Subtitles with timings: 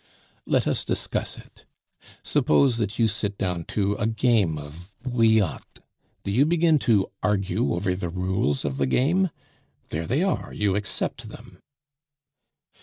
[0.47, 1.65] Let us discuss it.
[2.23, 5.79] Suppose that you sit down to a game of bouillotte,
[6.23, 9.29] do you begin to argue over the rules of the game?
[9.89, 11.59] There they are, you accept them."